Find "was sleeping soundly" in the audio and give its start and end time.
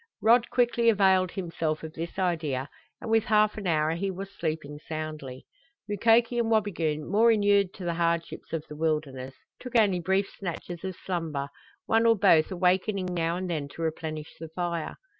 4.09-5.45